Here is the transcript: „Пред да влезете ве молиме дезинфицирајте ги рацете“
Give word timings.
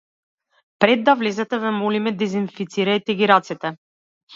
„Пред 0.83 1.03
да 1.11 1.15
влезете 1.21 1.61
ве 1.67 1.75
молиме 1.83 2.17
дезинфицирајте 2.25 3.21
ги 3.23 3.33
рацете“ 3.37 3.79